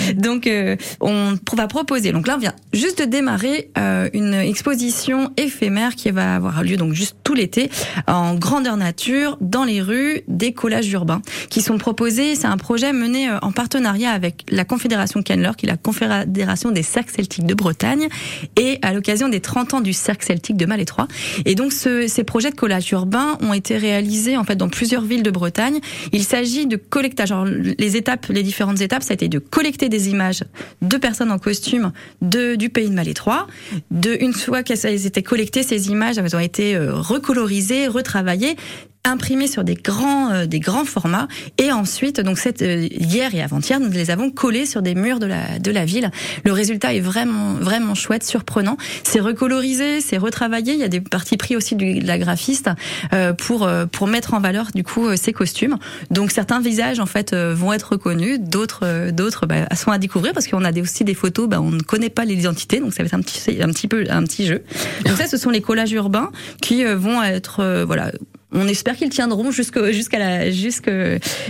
[0.14, 2.12] Donc, euh, on va proposer.
[2.12, 6.76] Donc là, on vient juste de démarrer euh, une exposition éphémère qui va avoir lieu
[6.76, 7.70] donc juste l'été
[8.06, 12.34] en grandeur nature, dans les rues, des collages urbains qui sont proposés.
[12.34, 16.70] C'est un projet mené euh, en partenariat avec la Confédération Kenler, qui est la Confédération
[16.70, 18.08] des cercles celtiques de Bretagne,
[18.56, 21.08] et à l'occasion des 30 ans du cercle celtique de Malétroit.
[21.44, 25.02] Et donc ce- ces projets de collage urbain ont été réalisés en fait dans plusieurs
[25.02, 25.78] villes de Bretagne.
[26.12, 27.32] Il s'agit de collectage.
[27.32, 30.44] Alors, les étapes, les différentes étapes, ça a été de collecter des images
[30.82, 33.46] de personnes en costume de, du pays de Malétroit.
[33.90, 38.56] De, une fois qu'elles étaient collectées, ces images elles ont été euh, recolorisées, retravaillées
[39.04, 41.26] imprimées sur des grands euh, des grands formats.
[41.58, 45.18] Et ensuite donc cette euh, hier et avant-hier nous les avons collées sur des murs
[45.18, 46.10] de la de la ville.
[46.44, 48.76] Le résultat est vraiment vraiment chouette surprenant.
[49.02, 50.74] C'est recolorisé c'est retravaillé.
[50.74, 52.70] Il y a des parties pris aussi du, de la graphiste
[53.12, 55.78] euh, pour euh, pour mettre en valeur du coup euh, ces costumes.
[56.10, 58.38] Donc certains visages en fait euh, vont être reconnus.
[58.40, 61.70] D'autres d'autres bah, sont à découvrir parce qu'on a des, aussi des photos bah, on
[61.70, 64.22] ne connaît pas les identités donc ça va être un petit un petit peu un
[64.22, 64.62] petit jeu.
[65.04, 68.12] Donc ça ce sont les collages urbains qui vont être voilà
[68.52, 70.90] on espère qu'ils tiendront jusqu'à la jusque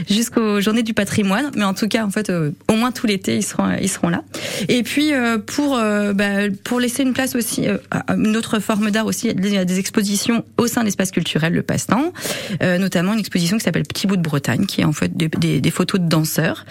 [0.09, 3.37] jusqu'aux journées du patrimoine, mais en tout cas en fait euh, au moins tout l'été
[3.37, 4.23] ils seront ils seront là.
[4.69, 8.59] Et puis euh, pour euh, bah, pour laisser une place aussi euh, à une autre
[8.61, 12.13] forme d'art aussi il y a des expositions au sein de l'espace culturel le passe-temps,
[12.61, 15.61] notamment une exposition qui s'appelle Petit bout de Bretagne qui est en fait des, des,
[15.61, 16.65] des photos de danseurs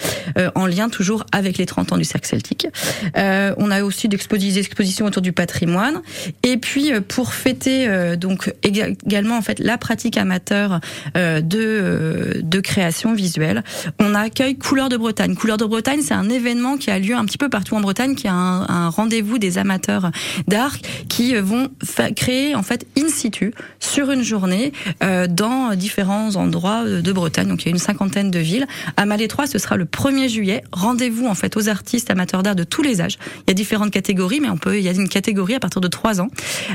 [0.56, 2.68] en lien toujours avec les 30 ans du cercle celtique.
[3.16, 4.18] On a aussi des
[4.60, 6.02] expositions autour du patrimoine
[6.44, 10.80] et puis pour fêter donc éga- également en fait la pratique amateur
[11.18, 13.64] euh, de euh, de création visuelle,
[14.00, 15.36] on accueille Couleur de Bretagne.
[15.36, 18.16] Couleur de Bretagne, c'est un événement qui a lieu un petit peu partout en Bretagne,
[18.16, 20.12] qui est un, rendez-vous des amateurs
[20.48, 20.78] d'art
[21.10, 21.70] qui euh, vont
[22.16, 27.48] créer en fait in situ sur une journée dans différents endroits de Bretagne.
[27.48, 28.68] Donc il y a une cinquantaine de villes.
[28.98, 30.64] À Malétroit, ce sera le 1er juillet.
[30.72, 33.18] Rendez-vous en fait aux artistes amateurs d'art de tous les âges.
[33.40, 36.22] Il y a différentes catégories, mais il y a une catégorie à partir de 3
[36.22, 36.30] ans.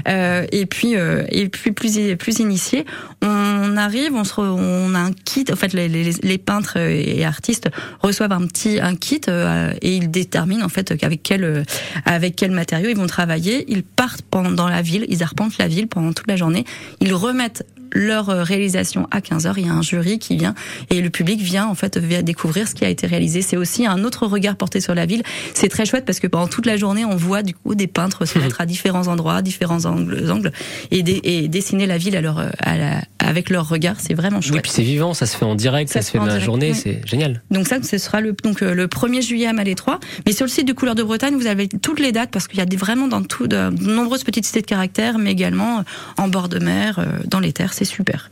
[0.07, 2.85] Et puis et puis plus plus initié,
[3.23, 3.36] on
[3.77, 5.45] arrive, on se re- on a un kit.
[5.53, 7.69] En fait, les, les, les peintres et artistes
[8.03, 11.63] reçoivent un petit un kit euh, et ils déterminent en fait avec quel euh,
[12.05, 13.65] avec quel matériau ils vont travailler.
[13.69, 16.65] Ils partent pendant dans la ville, ils arpentent la ville pendant toute la journée.
[17.01, 17.65] Ils remettent
[17.97, 20.55] leur euh, réalisation à 15h, il y a un jury qui vient
[20.91, 23.41] et le public vient en fait vient découvrir ce qui a été réalisé.
[23.43, 25.23] C'est aussi un autre regard porté sur la ville.
[25.55, 28.27] C'est très chouette parce que pendant toute la journée, on voit du coup des peintres
[28.27, 30.53] se mettre à différents endroits, différents angles, angles
[30.91, 31.03] et,
[31.49, 33.97] dessiner la ville à leur, à la- avec leur regard.
[33.99, 34.63] C'est vraiment Oui, chouette.
[34.63, 36.73] puis c'est vivant, ça se fait en direct, ça, Ça se fait dans la journée,
[36.73, 36.81] oui.
[36.81, 37.43] c'est génial.
[37.51, 39.99] Donc ça, ce sera le, donc, euh, le 1er juillet à Malétroit.
[40.27, 42.59] Mais sur le site de Couleur de Bretagne, vous avez toutes les dates parce qu'il
[42.59, 45.79] y a des, vraiment dans tout, de, de nombreuses petites cités de caractère, mais également
[45.79, 45.83] euh,
[46.19, 48.31] en bord de mer, dans les terres, c'est super.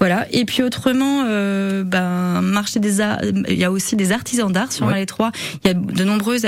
[0.00, 0.26] Voilà.
[0.32, 4.72] Et puis autrement, euh, ben, marché des arts, il y a aussi des artisans d'art
[4.72, 4.92] sur Ouais.
[4.92, 5.30] Malétroit.
[5.64, 6.44] Il y a de nombreux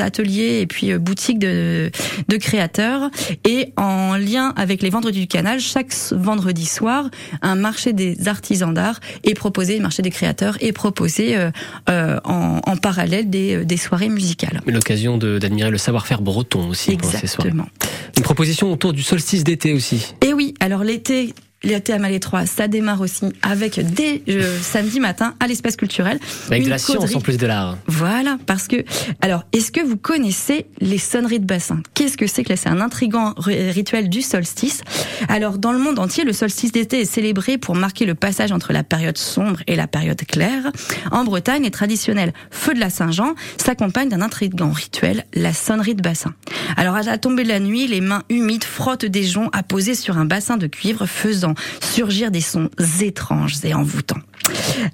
[0.00, 1.90] ateliers et puis euh, boutiques de,
[2.28, 3.10] de créateurs.
[3.44, 7.08] Et en lien avec les vendredis du canal, chaque vendredi soir,
[7.42, 11.50] un marché des artisans d'art est proposé, marché des créateurs est proposé euh,
[11.88, 14.60] euh, en, en parallèle des, des soirées musicales.
[14.66, 17.50] Mais l'occasion d'admirer le savoir-faire breton aussi pendant ces soirées.
[17.50, 17.68] Exactement.
[18.16, 20.14] Une proposition autour du solstice d'été aussi.
[20.24, 21.32] Et oui, alors l'été.
[21.64, 26.20] L'été à Malétroit, ça démarre aussi avec dès euh, samedi matin à l'espace culturel.
[26.46, 27.76] Avec de la science en plus de l'art.
[27.88, 28.84] Voilà, parce que
[29.20, 31.82] alors, est-ce que vous connaissez les sonneries de bassin?
[31.94, 32.56] Qu'est-ce que c'est que là?
[32.56, 34.82] C'est un intrigant ri- rituel du solstice.
[35.28, 38.72] Alors, dans le monde entier, le solstice d'été est célébré pour marquer le passage entre
[38.72, 40.70] la période sombre et la période claire.
[41.10, 46.02] En Bretagne, les traditionnels feux de la Saint-Jean s'accompagnent d'un intrigant rituel, la sonnerie de
[46.02, 46.34] bassin.
[46.76, 50.18] Alors, à la tombée de la nuit, les mains humides frottent des joncs apposés sur
[50.18, 51.47] un bassin de cuivre, faisant
[51.80, 54.20] surgir des sons étranges et envoûtants.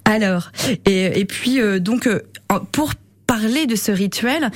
[0.05, 0.51] Alors,
[0.87, 2.21] et, puis euh, donc euh,
[2.73, 2.95] pour
[3.27, 4.51] parler de ce rituel,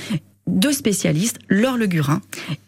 [0.49, 2.21] deux spécialistes, Laure Legurin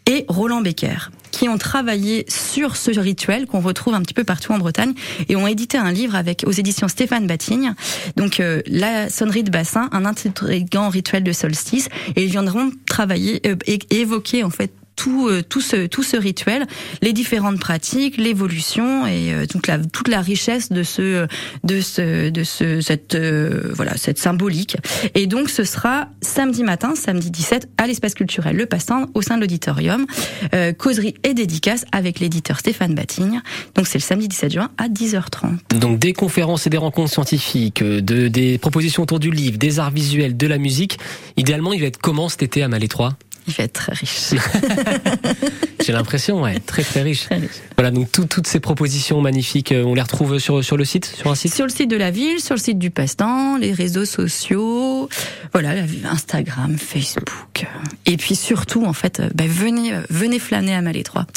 [0.06, 4.52] et Roland Becker, qui ont travaillé sur ce rituel qu'on retrouve un petit peu partout
[4.52, 4.94] en Bretagne
[5.28, 7.74] et ont édité un livre avec aux éditions Stéphane Batigne.
[8.16, 13.40] Donc euh, la sonnerie de bassin, un intrigant rituel de solstice, et ils viendront travailler
[13.46, 13.56] euh,
[13.90, 16.66] évoquer en fait tout, euh, tout, ce, tout ce rituel,
[17.00, 21.26] les différentes pratiques, l'évolution et euh, toute, la, toute la richesse de ce,
[21.64, 24.76] de ce, de ce, cette, euh, voilà, cette symbolique.
[25.14, 29.36] Et donc, ce sera samedi matin, samedi 17, à l'espace culturel Le Passant, au sein
[29.36, 30.06] de l'auditorium,
[30.54, 33.40] euh, causerie et dédicace avec l'éditeur Stéphane Batigne.
[33.74, 35.78] Donc, c'est le samedi 17 juin à 10h30.
[35.78, 39.78] Donc des conférences et des rencontres scientifiques, euh, de, des propositions autour du livre, des
[39.78, 40.98] arts visuels, de la musique.
[41.36, 43.14] Idéalement, il va être comment cet été à Malétroit
[43.48, 44.30] Il va être très riche.
[45.84, 47.22] J'ai l'impression, ouais, très très riche.
[47.24, 47.50] Très riche.
[47.76, 51.06] Voilà, donc tout- toutes ces propositions magnifiques, euh, on les retrouve sur, sur le site,
[51.06, 53.72] sur un site Sur le site de la ville, sur le site du Passe-Temps, les
[53.72, 55.08] réseaux sociaux,
[55.52, 55.74] voilà,
[56.08, 57.66] Instagram, Facebook.
[58.06, 61.26] Et puis surtout, en fait, euh, bah, venez, euh, venez flâner à Malétroit.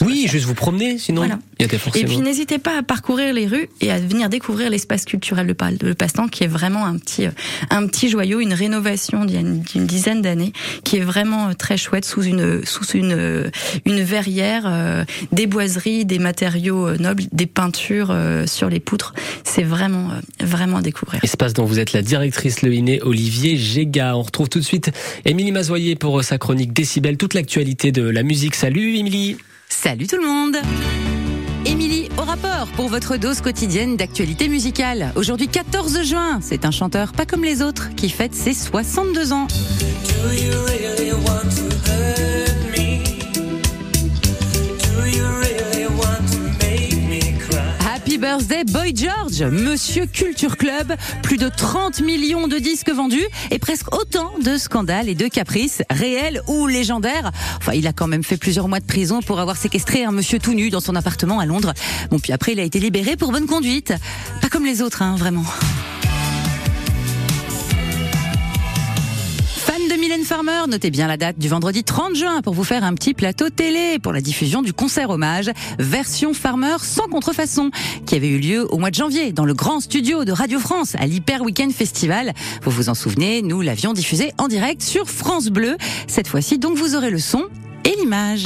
[0.00, 1.38] Oui, juste vous promener, sinon Voilà.
[1.58, 2.06] il y a des Et forcément.
[2.08, 5.92] puis n'hésitez pas à parcourir les rues et à venir découvrir l'espace culturel de de
[5.92, 7.26] Passe-Temps, qui est vraiment un petit,
[7.70, 10.52] un petit joyau, une rénovation d'il y a une, d'une dizaine d'années,
[10.84, 13.50] qui est vraiment euh, très chouette sous une, sous une, euh,
[13.84, 19.14] une verrière, euh, des boiseries, des matériaux nobles, des peintures euh, sur les poutres.
[19.44, 21.22] C'est vraiment, euh, vraiment à découvrir.
[21.24, 24.16] Espace dont vous êtes la directrice Le Iné, Olivier Géga.
[24.16, 24.90] On retrouve tout de suite
[25.24, 28.54] Émilie Mazoyer pour sa chronique Décibel, toute l'actualité de la musique.
[28.54, 29.36] Salut Émilie
[29.68, 30.56] Salut tout le monde
[31.66, 35.12] Émilie au rapport pour votre dose quotidienne d'actualité musicale.
[35.16, 39.46] Aujourd'hui 14 juin, c'est un chanteur pas comme les autres qui fête ses 62 ans.
[48.18, 53.94] Birthday Boy George, Monsieur Culture Club, plus de 30 millions de disques vendus et presque
[53.94, 57.32] autant de scandales et de caprices, réels ou légendaires.
[57.58, 60.38] Enfin, il a quand même fait plusieurs mois de prison pour avoir séquestré un monsieur
[60.38, 61.72] tout nu dans son appartement à Londres.
[62.10, 63.92] Bon, puis après, il a été libéré pour bonne conduite.
[64.40, 65.44] Pas comme les autres, hein, vraiment.
[70.04, 73.14] Mylène Farmer, notez bien la date du vendredi 30 juin pour vous faire un petit
[73.14, 77.70] plateau télé pour la diffusion du concert hommage version Farmer sans contrefaçon
[78.04, 80.94] qui avait eu lieu au mois de janvier dans le grand studio de Radio France
[80.98, 82.34] à l'Hyper Weekend Festival.
[82.64, 85.78] Vous vous en souvenez, nous l'avions diffusé en direct sur France Bleu.
[86.06, 87.42] Cette fois-ci, donc vous aurez le son
[87.86, 88.44] et l'image.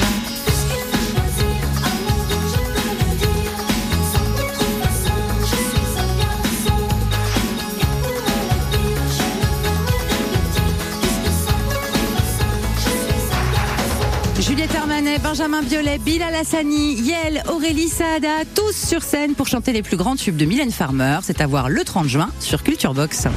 [14.49, 19.83] Juliette Armanet, Benjamin Biolay, Bilal Hassani, Yel, Aurélie Saada, tous sur scène pour chanter les
[19.83, 21.19] plus grands tubes de Mylène Farmer.
[21.21, 23.27] C'est à voir le 30 juin sur Culture Box.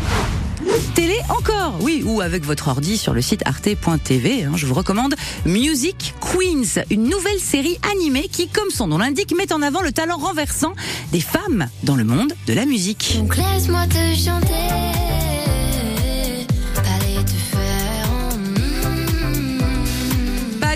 [0.94, 4.44] Télé encore, oui, ou avec votre ordi sur le site arte.tv.
[4.44, 9.36] hein, je vous recommande Music Queens, une nouvelle série animée qui, comme son nom l'indique,
[9.36, 10.72] met en avant le talent renversant
[11.12, 13.16] des femmes dans le monde de la musique.
[13.18, 15.11] Donc laisse-moi te chanter,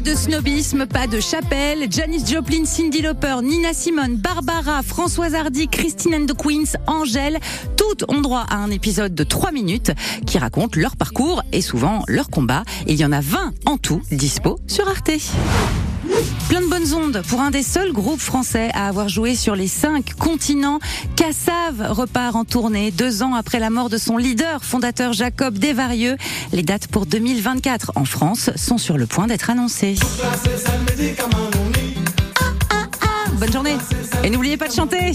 [0.07, 1.91] de snobisme, pas de chapelle.
[1.91, 7.41] Janis Joplin, Cindy Lauper, Nina Simone, Barbara, Françoise Hardy, Christine and the Queens, Angèle,
[7.77, 9.91] toutes ont droit à un épisode de 3 minutes
[10.25, 12.63] qui raconte leur parcours et souvent leur combat.
[12.87, 15.11] Il y en a 20 en tout dispo sur Arte.
[16.49, 19.69] Plein de bonnes ondes pour un des seuls groupes français à avoir joué sur les
[19.69, 20.79] cinq continents.
[21.17, 26.17] Cassav repart en tournée deux ans après la mort de son leader, fondateur Jacob Desvarieux.
[26.53, 29.97] Les dates pour 2024 en France sont sur le point d'être annoncées.
[30.23, 30.33] Ah,
[32.71, 33.77] ah, ah, bonne journée
[34.25, 35.13] et n'oubliez pas de chanter.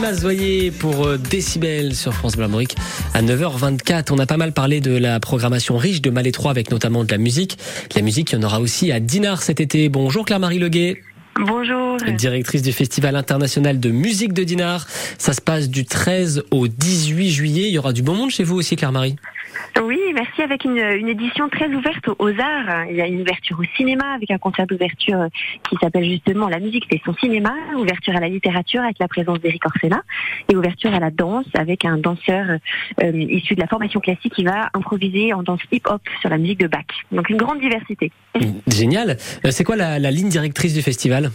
[0.00, 2.46] Mazoyer pour euh, Décibel sur France Bleu
[3.12, 4.12] à 9h24.
[4.12, 7.18] On a pas mal parlé de la programmation riche de Malétroit avec notamment de la
[7.18, 7.58] musique.
[7.90, 9.90] De la musique, il y en aura aussi à Dinard cet été.
[9.90, 11.02] Bonjour Claire-Marie Leguet.
[11.38, 11.98] Bonjour.
[12.16, 14.86] Directrice du Festival international de musique de Dinard.
[15.18, 17.68] Ça se passe du 13 au 18 juillet.
[17.68, 19.16] Il y aura du bon monde chez vous aussi, Claire-Marie.
[19.82, 20.42] Oui, merci.
[20.42, 22.86] Avec une, édition très ouverte aux, arts.
[22.90, 25.28] Il y a une ouverture au cinéma avec un concert d'ouverture euh,
[25.68, 27.54] qui s'appelle justement La musique fait son cinéma.
[27.76, 30.02] Ouverture à la littérature avec la présence d'Éric Orsena.
[30.48, 32.58] Et ouverture à la danse avec un danseur
[33.02, 36.60] euh, issu de la formation classique qui va improviser en danse hip-hop sur la musique
[36.60, 36.84] de Bach.
[37.12, 38.12] Donc une grande diversité.
[38.66, 39.16] Génial.
[39.44, 41.30] Euh, C'est quoi la ligne directrice du festival?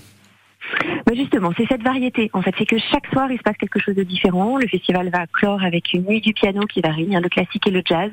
[1.09, 2.29] Mais justement, c'est cette variété.
[2.33, 4.57] En fait, c'est que chaque soir, il se passe quelque chose de différent.
[4.57, 7.71] Le festival va clore avec une nuit du piano qui va réunir le classique et
[7.71, 8.11] le jazz.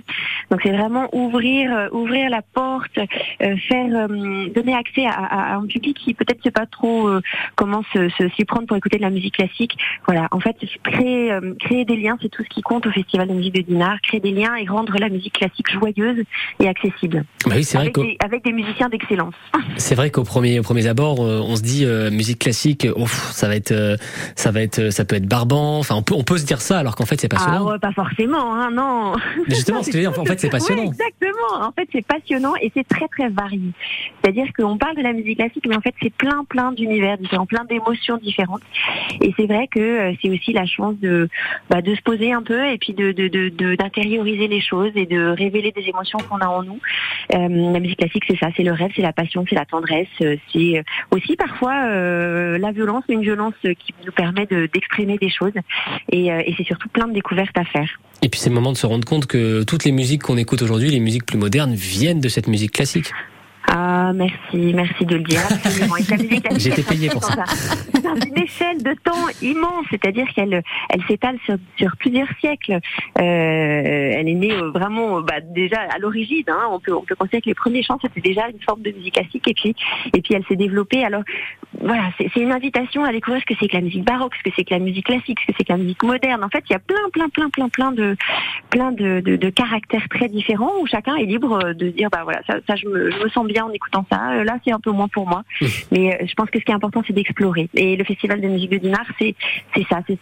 [0.51, 5.53] Donc, c'est vraiment ouvrir, euh, ouvrir la porte, euh, faire euh, donner accès à, à-
[5.53, 7.21] à un public qui peut-être ne sait pas trop euh,
[7.57, 9.77] comment se se- s'y prendre pour écouter de la musique classique.
[10.07, 10.29] Voilà.
[10.31, 13.35] En fait, créer, euh, créer des liens, c'est tout ce qui compte au festival de
[13.35, 14.01] musique de Dinard.
[14.03, 16.23] Créer des liens et rendre la musique classique joyeuse
[16.61, 17.25] et accessible.
[17.47, 19.35] Bah oui, c'est vrai Avec, des, avec des musiciens d'excellence.
[19.77, 23.07] c'est vrai qu'au premier, au premier abord, euh, on se dit euh, musique classique, oh,
[23.07, 23.97] ça va être, euh,
[24.35, 25.79] ça va être, euh, ça peut être barbant.
[25.79, 27.71] Enfin, on peut, on peut se dire ça, alors qu'en fait, c'est Ah passionnant.
[27.71, 29.15] ouais, pas forcément, hein, non.
[29.49, 30.85] Mais justement, ce que je veux dire, en fait, c'est passionnant.
[30.85, 31.67] Exactement.
[31.67, 33.71] En fait, c'est passionnant et c'est très très varié.
[34.21, 37.47] C'est-à-dire qu'on parle de la musique classique, mais en fait, c'est plein plein d'univers différents,
[37.47, 38.63] plein d'émotions différentes.
[39.21, 41.29] Et c'est vrai que euh, c'est aussi la chance de
[41.71, 43.13] bah, de se poser un peu et puis de
[43.77, 46.81] d'intérioriser les choses et de révéler des émotions qu'on a en nous.
[47.35, 50.09] Euh, la musique classique, c'est ça, c'est le rêve, c'est la passion, c'est la tendresse,
[50.53, 55.19] c'est aussi parfois euh, la violence, mais une violence euh, qui nous permet de- d'exprimer
[55.19, 55.53] des choses.
[56.11, 57.89] Et, euh, et c'est surtout plein de découvertes à faire.
[58.23, 60.63] Et puis c'est le moment de se rendre compte que toutes les musiques qu'on écoute
[60.63, 63.11] aujourd'hui, les musiques plus modernes, viennent de cette musique classique.
[63.69, 65.41] Ah, merci, merci de le dire.
[65.65, 67.45] Elle payé pour ça.
[68.03, 72.73] dans une échelle de temps immense, c'est-à-dire qu'elle elle s'étale sur, sur plusieurs siècles.
[72.73, 72.81] Euh,
[73.19, 76.45] elle est née euh, vraiment, euh, bah, déjà à l'origine.
[76.49, 78.91] Hein, on peut on peut considérer que les premiers chants c'était déjà une forme de
[78.91, 79.75] musique classique et puis
[80.13, 81.05] et puis elle s'est développée.
[81.05, 81.23] Alors
[81.81, 84.43] voilà, c'est c'est une invitation à découvrir ce que c'est que la musique baroque, ce
[84.43, 86.43] que c'est que la musique classique, ce que c'est que la musique moderne.
[86.43, 88.17] En fait, il y a plein plein plein plein plein de
[88.71, 92.41] plein de, de, de caractères très différents où chacun est libre de dire bah voilà
[92.47, 94.33] ça, ça je, me, je me sens bien en écoutant ça.
[94.33, 95.43] Euh, Là c'est un peu moins pour moi.
[95.91, 97.69] Mais euh, je pense que ce qui est important c'est d'explorer.
[97.75, 99.35] Et le festival de musique de Dinard c'est
[99.75, 100.19] c'est ça, c'est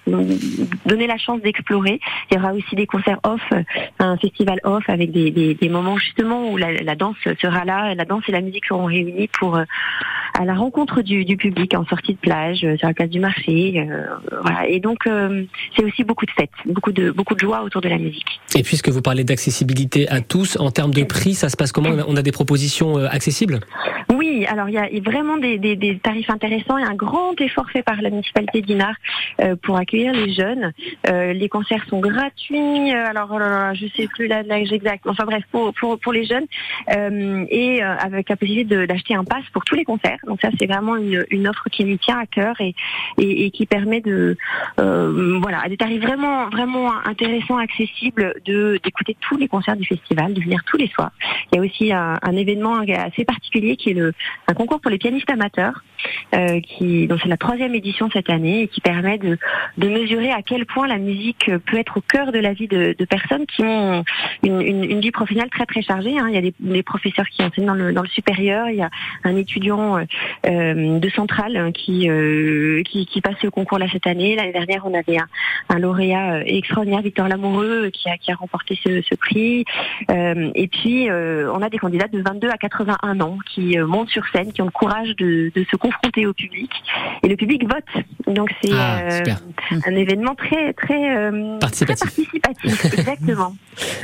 [0.87, 2.01] donner la chance d'explorer.
[2.31, 3.63] Il y aura aussi des concerts off, euh,
[3.99, 7.95] un festival off avec des, des, des moments justement où la, la danse sera là,
[7.95, 9.57] la danse et la musique seront réunies pour
[10.39, 13.75] à la rencontre du, du public en sortie de plage, sur la place du marché.
[13.81, 14.05] euh,
[14.43, 14.67] voilà.
[14.69, 15.45] Et donc euh,
[15.77, 18.41] c'est aussi beaucoup de fêtes, beaucoup de beaucoup de joie autour de la musique.
[18.57, 21.91] Et puisque vous parlez d'accessibilité à tous, en termes de prix, ça se passe comment?
[21.91, 22.99] On a- On a des propositions
[24.13, 28.03] Oui, alors il y a vraiment des, tarifs intéressants et un grand effort fait par
[28.03, 28.97] la municipalité d'Inard
[29.41, 30.73] euh, pour accueillir les jeunes.
[31.09, 32.95] Euh, les concerts sont gratuits.
[32.95, 33.39] euh, alors oh
[33.75, 35.05] je sais plus la- l'âge exact.
[35.07, 36.47] Enfin bref, pour les jeunes
[37.51, 40.19] et avec la possibilité d'acheter un pass pour tous les concerts.
[40.27, 44.37] Donc ça c'est vraiment une, offre qui nous tient à cœur et qui permet de
[44.77, 50.63] voilà à des tarifs vraiment intéressants, accessibles, d'écouter tous les concerts du festival, de venir
[50.67, 51.13] tous les soirs.
[51.53, 52.75] Il y a aussi un événement
[53.11, 54.13] assez particulier qui est le,
[54.47, 55.85] un concours pour les pianistes amateurs,
[56.35, 59.39] euh, qui, dont c'est la troisième édition cette année et qui permet de,
[59.79, 62.95] de mesurer à quel point la musique peut être au cœur de la vie de,
[62.99, 64.05] de personnes qui ont
[64.43, 66.19] une, une, une vie professionnelle très très chargée.
[66.19, 66.27] hein.
[66.29, 68.83] Il y a des, des professeurs qui enseignent dans le, dans le supérieur, il y
[68.83, 68.91] a
[69.25, 70.05] un étudiant euh,
[70.47, 74.37] euh, de centrale hein, qui, euh, qui, qui passe au concours là cette année.
[74.37, 75.27] L'année dernière, on avait un,
[75.69, 79.65] un lauréat euh, extraordinaire, Victor Lamoureux, qui a, qui a remporté ce, ce prix.
[80.11, 84.27] Euh, et puis, on a des candidats de 22 à 81 ans qui montent sur
[84.29, 86.71] scène, qui ont le courage de, de se confronter au public.
[87.23, 88.05] Et le public vote.
[88.35, 89.25] Donc, c'est Ah, euh,
[89.87, 92.11] un événement très, très, euh, Participatif.
[92.29, 92.95] très participatif.
[92.99, 93.57] Exactement.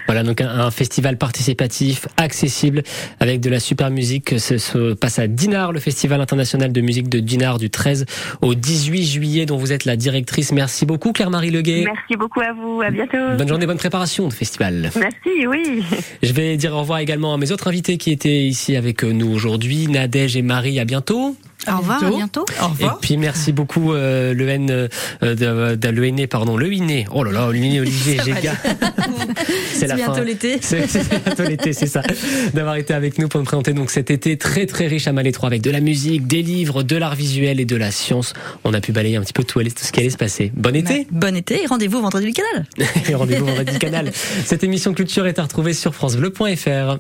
[0.07, 2.83] Voilà, donc un, un festival participatif, accessible,
[3.21, 4.39] avec de la super musique.
[4.39, 8.07] Ce se passe à Dinard, le festival international de musique de Dinard du 13
[8.43, 10.53] au 18 juillet, dont vous êtes la directrice.
[10.53, 11.85] Merci beaucoup, Claire-Marie Leguet.
[11.87, 12.81] Merci beaucoup à vous.
[12.83, 13.17] À bientôt.
[13.37, 14.91] Bonne journée, bonne préparation de festival.
[14.97, 15.83] Merci, oui.
[16.23, 19.31] Je vais dire au revoir également à mes autres invités qui étaient ici avec nous
[19.33, 20.81] aujourd'hui, Nadège et Marie.
[20.81, 21.37] À bientôt.
[21.69, 22.45] Au revoir, à bientôt.
[22.61, 22.99] Au Et revoir.
[23.01, 24.89] puis merci beaucoup euh, le N euh,
[25.23, 27.07] de, de l'ENE, pardon, le INE.
[27.13, 28.55] Oh là là, le INE Olivier Géga.
[29.73, 30.59] C'est la bientôt l'été.
[30.61, 30.87] C'est
[31.25, 32.03] bientôt l'été, c'est ça.
[32.55, 35.49] D'avoir été avec nous pour nous présenter donc cet été très très riche à Malétroit
[35.49, 38.33] avec de la musique, des livres, de l'art visuel et de la science.
[38.65, 40.53] On a pu balayer un petit peu tout, tout ce qui allait se passer.
[40.57, 42.67] Bon été Bon été et rendez-vous vendredi du canal.
[43.09, 44.13] et rendez-vous vendredi canal.
[44.45, 46.99] Cette émission culture est à retrouver sur francebleu.fr.